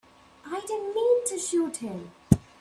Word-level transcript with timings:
I 0.47 0.61
didn't 0.61 0.95
mean 0.95 1.25
to 1.27 1.37
shoot 1.37 1.77
him. 1.77 2.09